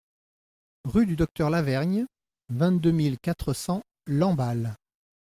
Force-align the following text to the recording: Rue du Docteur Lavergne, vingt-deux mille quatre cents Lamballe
Rue 0.83 1.05
du 1.05 1.15
Docteur 1.15 1.51
Lavergne, 1.51 2.07
vingt-deux 2.49 2.89
mille 2.89 3.19
quatre 3.19 3.53
cents 3.53 3.83
Lamballe 4.07 4.73